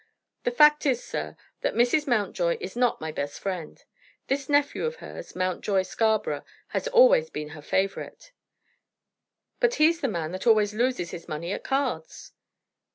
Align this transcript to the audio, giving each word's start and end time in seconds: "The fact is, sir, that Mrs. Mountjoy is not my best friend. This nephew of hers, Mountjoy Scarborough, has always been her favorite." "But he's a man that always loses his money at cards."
"The 0.45 0.49
fact 0.49 0.87
is, 0.87 1.03
sir, 1.03 1.37
that 1.61 1.75
Mrs. 1.75 2.07
Mountjoy 2.07 2.57
is 2.59 2.75
not 2.75 2.99
my 3.01 3.11
best 3.11 3.39
friend. 3.39 3.83
This 4.29 4.49
nephew 4.49 4.85
of 4.85 4.95
hers, 4.95 5.35
Mountjoy 5.35 5.83
Scarborough, 5.83 6.43
has 6.69 6.87
always 6.87 7.29
been 7.29 7.49
her 7.49 7.61
favorite." 7.61 8.31
"But 9.59 9.75
he's 9.75 10.03
a 10.03 10.07
man 10.07 10.31
that 10.31 10.47
always 10.47 10.73
loses 10.73 11.11
his 11.11 11.27
money 11.27 11.51
at 11.53 11.63
cards." 11.63 12.31